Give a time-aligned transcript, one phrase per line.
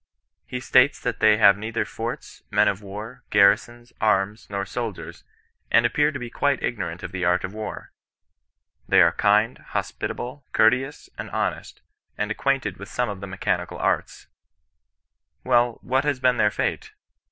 [0.47, 5.23] He states that they have neither forts, men of war, garrisons, arms, nor soldiers,
[5.69, 7.91] and appear to be quite ignorant of the art of war.
[8.89, 11.83] They are kind, hospitable, courteous, and honest,
[12.17, 14.25] and ac quainted with some of the mechanical arts.
[15.45, 16.93] WeU, what has been their fate?